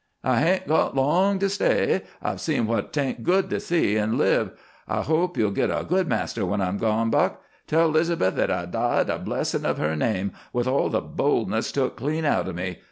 "I 0.23 0.39
hain't 0.39 0.67
got 0.67 0.95
long 0.95 1.37
to 1.37 1.47
stay. 1.47 2.01
I've 2.23 2.41
seen 2.41 2.65
what 2.65 2.91
't 2.91 2.99
ain't 3.03 3.23
good 3.23 3.51
to 3.51 3.59
see, 3.59 3.99
an' 3.99 4.17
live. 4.17 4.49
I 4.87 5.03
hope 5.03 5.37
ye'll 5.37 5.51
git 5.51 5.69
a 5.69 5.85
good 5.87 6.07
master 6.07 6.43
when 6.43 6.59
I'm 6.59 6.79
gone, 6.79 7.11
Buck. 7.11 7.39
Tell 7.67 7.87
'Liz'beth 7.87 8.33
that 8.33 8.49
I 8.49 8.65
died 8.65 9.11
a 9.11 9.19
blessin' 9.19 9.63
of 9.63 9.77
her 9.77 9.95
name, 9.95 10.31
with 10.53 10.67
all 10.67 10.89
the 10.89 11.01
boldness 11.01 11.71
took 11.71 11.97
clean 11.97 12.25
out 12.25 12.47
of 12.47 12.55
me. 12.55 12.79